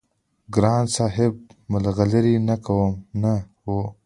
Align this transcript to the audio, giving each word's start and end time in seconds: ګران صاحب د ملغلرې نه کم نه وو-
ګران 0.55 0.83
صاحب 0.95 1.33
د 1.41 1.45
ملغلرې 1.71 2.35
نه 2.47 2.55
کم 2.65 2.91
نه 3.21 3.33
وو- 3.67 3.85